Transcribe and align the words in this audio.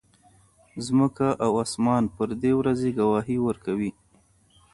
ځمکه 0.85 1.27
او 1.45 1.51
اسمان 1.63 2.03
پر 2.15 2.29
دې 2.41 2.51
ورځې 2.59 2.89
ګواهي 2.99 3.37
ورکوي. 3.47 3.91